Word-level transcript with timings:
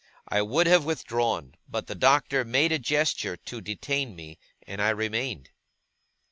I 0.27 0.41
would 0.41 0.65
have 0.65 0.83
withdrawn, 0.83 1.53
but 1.69 1.85
the 1.85 1.93
Doctor 1.93 2.43
made 2.43 2.71
a 2.71 2.79
gesture 2.79 3.37
to 3.37 3.61
detain 3.61 4.15
me, 4.15 4.39
and 4.65 4.81
I 4.81 4.89
remained. 4.89 5.51